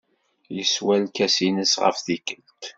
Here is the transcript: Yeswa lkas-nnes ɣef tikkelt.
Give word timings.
Yeswa 0.55 0.95
lkas-nnes 1.03 1.73
ɣef 1.83 1.97
tikkelt. 2.05 2.59